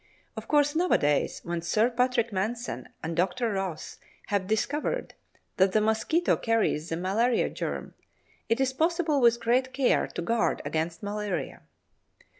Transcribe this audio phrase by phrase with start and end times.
[0.35, 3.51] Of course nowadays, when Sir Patrick Manson and Dr.
[3.53, 5.13] Ross have discovered
[5.57, 7.93] that the mosquito carries the malaria germ,
[8.49, 11.61] it is possible with great care to guard against malaria.